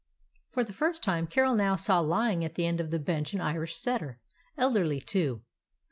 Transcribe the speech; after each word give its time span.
For 0.49 0.63
the 0.63 0.73
first 0.73 1.03
time 1.03 1.27
Carol 1.27 1.53
now 1.53 1.75
saw 1.75 1.99
lying 1.99 2.43
at 2.43 2.55
the 2.55 2.65
end 2.65 2.79
of 2.81 2.89
the 2.89 2.97
bench 2.97 3.35
an 3.35 3.39
Irish 3.41 3.75
setter, 3.75 4.19
elderly 4.57 4.99
too. 4.99 5.43